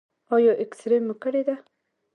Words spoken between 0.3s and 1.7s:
ایا اکسرې مو کړې ده؟